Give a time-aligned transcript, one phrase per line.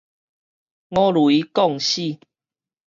[0.03, 0.03] 五
[1.11, 2.17] 雷摃死